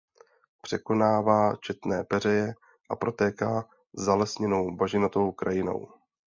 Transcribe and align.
Překonává 0.61 1.55
četné 1.55 2.03
peřeje 2.03 2.53
a 2.89 2.95
protéká 2.95 3.69
zalesněnou 3.93 4.71
bažinatou 4.71 5.31
krajinou. 5.31 5.91